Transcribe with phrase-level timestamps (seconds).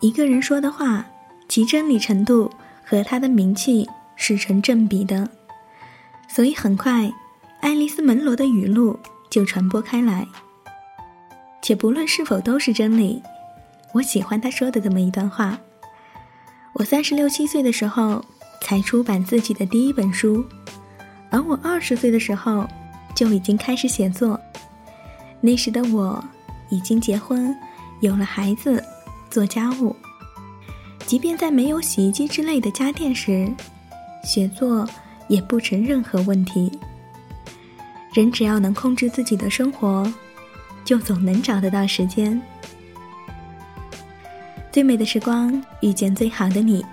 [0.00, 1.04] 一个人说的话，
[1.46, 2.50] 其真理程度
[2.82, 5.28] 和他的名气是成正比的，
[6.26, 7.12] 所以很快，
[7.60, 10.26] 爱丽丝·门罗的语录就传播开来。
[11.60, 13.22] 且不论是否都是真理，
[13.92, 15.58] 我喜欢他说的这么一段话：
[16.72, 18.24] 我三十六七岁的时候
[18.62, 20.42] 才出版自己的第一本书，
[21.28, 22.66] 而我二十岁的时候
[23.14, 24.40] 就已经开始写作。
[25.42, 26.24] 那时的我
[26.70, 27.54] 已经结婚，
[28.00, 28.82] 有了孩子。
[29.30, 29.94] 做家务，
[31.06, 33.48] 即便在没有洗衣机之类的家电时，
[34.24, 34.84] 写作
[35.28, 36.70] 也不成任何问题。
[38.12, 40.12] 人只要能控制自己的生活，
[40.84, 42.40] 就总能找得到时间。
[44.72, 46.84] 最美的时光遇见最好的你。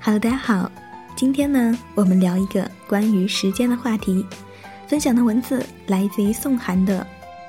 [0.00, 0.70] Hello，大家好，
[1.14, 4.26] 今天呢，我们聊一个关于时间的话题。
[4.88, 7.00] 分享的文字来自于宋涵的《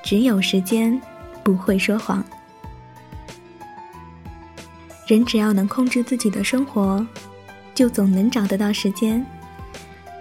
[0.08, 1.00] 只有时间
[1.44, 2.24] 不会说谎》。
[5.08, 7.06] 人只要能控制自己的生活，
[7.74, 9.24] 就总能找得到时间。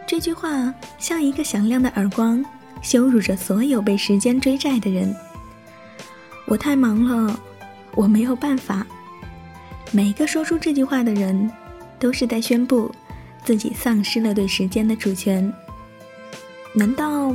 [0.07, 2.45] 这句话像一个响亮的耳光，
[2.83, 5.15] 羞辱着所有被时间追债的人。
[6.47, 7.41] 我太忙了，
[7.95, 8.87] 我没有办法。
[9.91, 11.51] 每个说出这句话的人，
[11.99, 12.95] 都是在宣布
[13.43, 15.51] 自己丧失了对时间的主权。
[16.75, 17.35] 难道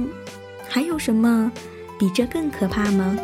[0.68, 1.52] 还有什么
[1.98, 3.18] 比这更可怕吗？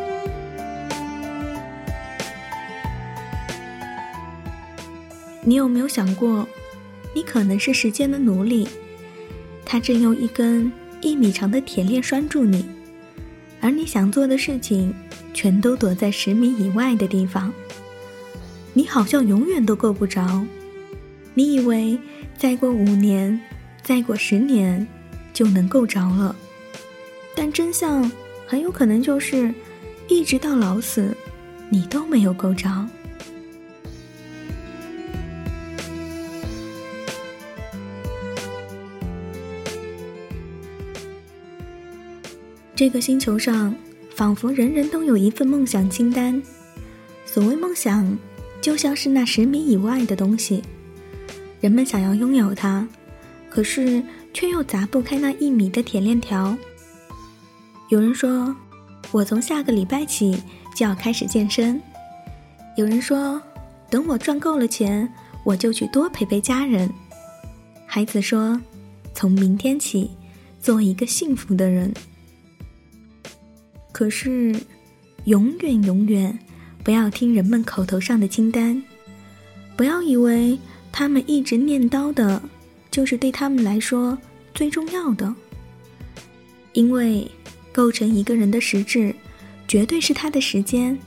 [5.48, 6.48] 你有没有想过，
[7.14, 8.68] 你可能是时间的奴隶，
[9.64, 12.66] 他正用一根一米长的铁链拴住你，
[13.62, 14.92] 而你想做的事情，
[15.36, 17.54] 全都躲在十米以外的地方。
[18.74, 20.44] 你好像永远都够不着，
[21.36, 21.98] 你以为
[22.36, 23.40] 再过五年，
[23.84, 24.88] 再过十年，
[25.32, 26.36] 就能够着了，
[27.36, 28.12] 但真相
[28.48, 29.54] 很有可能就是，
[30.08, 31.16] 一直到老死，
[31.70, 32.68] 你都没有够着。
[42.76, 43.74] 这个星球上，
[44.14, 46.44] 仿佛人人都有一份梦想清单。
[47.26, 48.18] 所谓梦想，
[48.60, 50.62] 就像是那十米以外的东西，
[51.62, 52.86] 人们想要拥有它，
[53.50, 54.04] 可是
[54.34, 56.54] 却又砸不开那一米的铁链条。
[57.88, 58.54] 有人说，
[59.12, 60.38] 我从下个礼拜起
[60.76, 61.80] 就要开始健身；
[62.76, 63.42] 有人说，
[63.90, 65.10] 等我赚够了钱，
[65.46, 66.90] 我就去多陪陪家人。
[67.86, 68.60] 孩子说，
[69.14, 70.12] 从明天起，
[70.62, 71.94] 做一个幸福的人。
[73.96, 74.54] 可是，
[75.24, 76.38] 永远永远，
[76.84, 78.84] 不要听人们口头上的清单，
[79.78, 80.60] 不要以为
[80.92, 82.42] 他们一直念叨的，
[82.92, 84.18] 就是对他们来说
[84.54, 85.34] 最重要的。
[86.74, 87.26] 因为，
[87.72, 89.16] 构成一个人的实质，
[89.66, 91.00] 绝对是他的时间，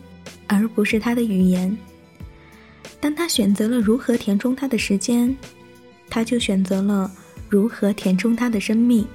[0.46, 1.76] 而不是他的语言。
[3.00, 5.36] 当他选择了如何填充他的时间，
[6.08, 7.12] 他就选择了
[7.50, 9.06] 如何填充他的生命。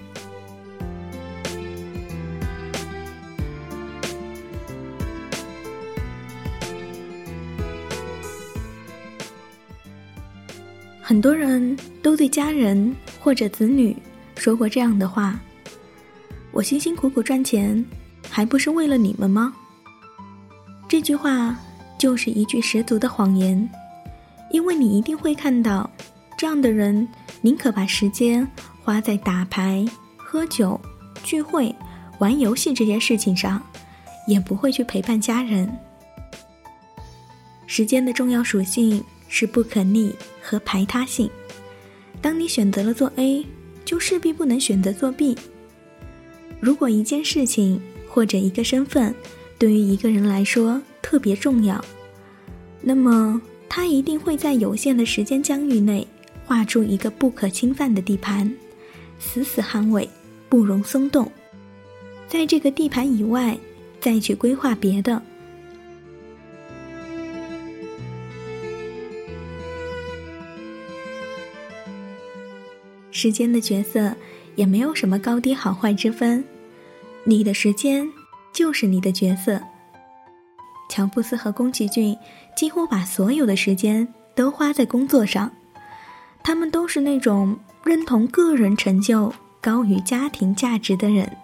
[11.06, 13.94] 很多人都对家人或者子女
[14.38, 15.38] 说过这样的话
[16.54, 17.86] ：“我辛辛苦苦赚钱，
[18.30, 19.54] 还不是为了你们吗？”
[20.88, 21.60] 这句话
[21.98, 23.70] 就是一句十足的谎言，
[24.50, 25.90] 因为你一定会看到，
[26.38, 27.06] 这样的人
[27.42, 28.48] 宁可把时间
[28.82, 30.80] 花在打牌、喝酒、
[31.22, 31.76] 聚会、
[32.20, 33.62] 玩游戏这件事情上，
[34.26, 35.70] 也不会去陪伴家人。
[37.68, 39.04] 时间的重要属性。
[39.36, 41.28] 是不可逆和排他性。
[42.22, 43.44] 当你选择了做 A，
[43.84, 45.36] 就势必不能选择做 B。
[46.60, 49.14] 如果一件事情或者一个身份
[49.58, 51.84] 对于一个人来说特别重要，
[52.80, 56.08] 那么他一定会在有限的时间疆域内
[56.46, 58.56] 画出一个不可侵犯的地盘，
[59.20, 60.08] 死死捍卫，
[60.48, 61.30] 不容松动。
[62.28, 63.58] 在这个地盘以外，
[64.00, 65.20] 再去规划别的。
[73.24, 74.14] 时间的角色
[74.56, 76.44] 也没有什么高低好坏之分，
[77.24, 78.06] 你的时间
[78.52, 79.62] 就是你的角色。
[80.90, 82.18] 乔布斯和宫崎骏
[82.54, 84.06] 几乎把所有的时间
[84.36, 85.50] 都花在工作上，
[86.44, 91.38] 他们都是那种认同个人成就高于家庭价值的人。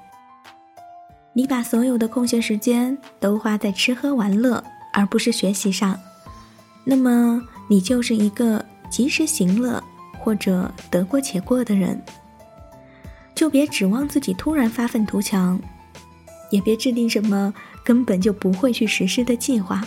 [1.32, 4.62] 你把所有的空闲时间都花在吃喝玩乐
[4.92, 5.98] 而不是学习上，
[6.84, 9.82] 那么你就是一个及时行乐。
[10.20, 12.00] 或者得过且过的人，
[13.34, 15.60] 就别指望自己突然发愤图强，
[16.52, 19.84] 也别制定什么根本就不会去实施的计划。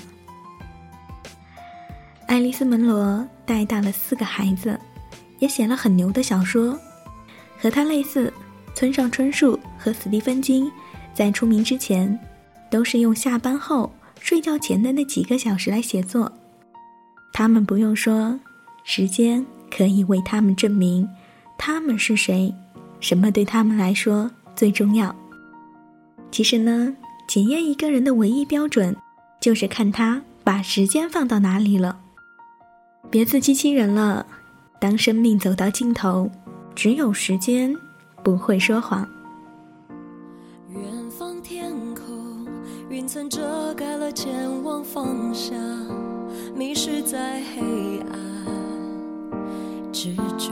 [2.26, 4.78] 爱丽丝·门罗带大了四个孩子，
[5.38, 6.78] 也写了很牛的小说。
[7.58, 8.32] 和他类似，
[8.74, 10.72] 村上春树和斯蒂芬金
[11.12, 12.18] 在出名之前，
[12.70, 16.32] 都是用下班后睡觉前的那几个小时来写作。
[17.34, 18.38] 他们不用说，
[18.82, 21.08] 时间可以为他们证明
[21.56, 22.54] 他们是谁，
[23.00, 25.14] 什么对他们来说最重要。
[26.30, 26.94] 其实呢，
[27.26, 28.94] 检验一个人的唯一标准，
[29.40, 31.98] 就是看他把时间放到哪里了。
[33.10, 34.26] 别自欺欺人了。
[34.80, 36.28] 当生命走到尽头，
[36.74, 37.72] 只有时间
[38.24, 39.08] 不会说谎。
[40.68, 42.48] 远方天空，
[42.90, 45.54] 云层遮盖了前往方向，
[46.56, 48.18] 迷失在黑暗
[49.92, 50.50] 执着。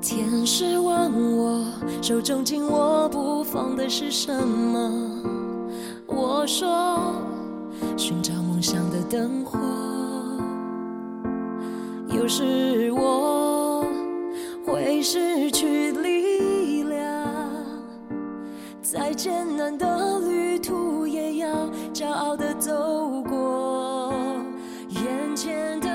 [0.00, 1.64] 天使问我，
[2.00, 4.90] 手中紧握不放的是什么？
[6.06, 7.14] 我说，
[7.96, 8.32] 寻找。
[8.56, 9.58] 梦想的灯火，
[12.08, 13.84] 有时我
[14.64, 15.75] 会失去
[25.46, 25.85] mentioned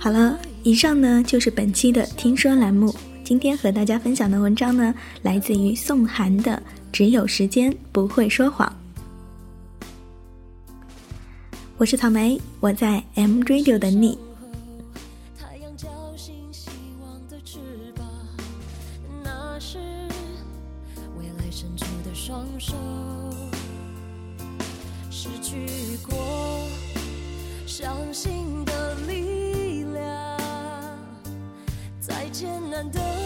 [0.00, 2.94] 好了，以上呢就是本期的听说栏目。
[3.24, 6.52] 今天和大家分享的文章呢，来自于宋涵的
[6.92, 8.72] 《只有时间不会说谎》。
[11.76, 14.16] 我是草莓，我在 M Radio 等你。
[25.10, 25.66] 失去
[26.08, 26.68] 过，
[27.66, 28.57] 相信
[32.84, 33.17] 的。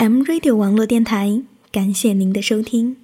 [0.00, 2.96] M Radio 网络电台，感谢您的收听。